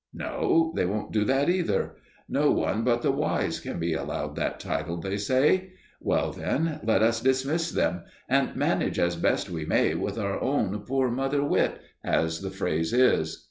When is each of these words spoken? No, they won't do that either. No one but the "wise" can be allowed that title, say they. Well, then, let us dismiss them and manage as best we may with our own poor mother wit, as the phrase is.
No, 0.15 0.73
they 0.75 0.83
won't 0.83 1.11
do 1.13 1.23
that 1.25 1.47
either. 1.47 1.91
No 2.27 2.49
one 2.49 2.83
but 2.83 3.03
the 3.03 3.11
"wise" 3.11 3.59
can 3.59 3.77
be 3.77 3.93
allowed 3.93 4.35
that 4.35 4.59
title, 4.59 4.99
say 5.15 5.49
they. 5.57 5.73
Well, 5.99 6.31
then, 6.31 6.79
let 6.83 7.03
us 7.03 7.21
dismiss 7.21 7.69
them 7.69 8.01
and 8.27 8.55
manage 8.55 8.97
as 8.97 9.15
best 9.15 9.51
we 9.51 9.63
may 9.63 9.93
with 9.93 10.17
our 10.17 10.41
own 10.41 10.79
poor 10.87 11.11
mother 11.11 11.43
wit, 11.43 11.81
as 12.03 12.41
the 12.41 12.49
phrase 12.49 12.93
is. 12.93 13.37